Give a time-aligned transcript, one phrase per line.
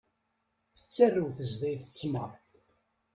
[0.75, 2.31] Tettarew tezdayt ttmeṛ.